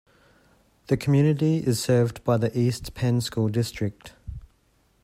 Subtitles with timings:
[0.87, 4.13] The community is served by the East Penn School District.